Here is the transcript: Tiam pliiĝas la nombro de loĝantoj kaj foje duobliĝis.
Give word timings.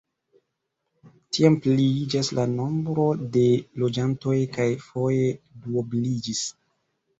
Tiam 1.37 1.57
pliiĝas 1.65 2.31
la 2.39 2.47
nombro 2.55 3.05
de 3.37 3.45
loĝantoj 3.85 4.41
kaj 4.59 4.69
foje 4.89 5.31
duobliĝis. 5.39 6.45